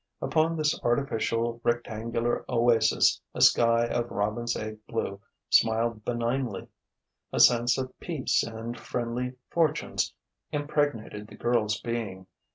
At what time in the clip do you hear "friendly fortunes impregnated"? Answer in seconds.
8.79-11.27